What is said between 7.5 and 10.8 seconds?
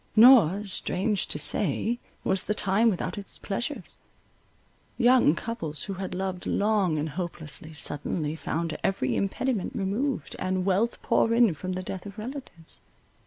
suddenly found every impediment removed, and